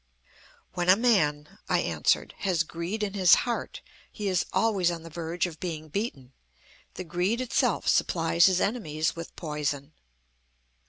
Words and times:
"When 0.73 0.89
a 0.89 0.95
man," 0.95 1.59
I 1.69 1.81
answered, 1.81 2.33
"has 2.39 2.63
greed 2.63 3.03
in 3.03 3.13
his 3.13 3.35
heart, 3.45 3.81
he 4.11 4.27
is 4.29 4.47
always 4.51 4.89
on 4.89 5.03
the 5.03 5.11
verge 5.11 5.45
of 5.45 5.59
being 5.59 5.89
beaten. 5.89 6.33
The 6.95 7.03
greed 7.03 7.39
itself 7.39 7.87
supplies 7.87 8.47
his 8.47 8.59
enemies 8.59 9.15
with 9.15 9.35
poison." 9.35 9.93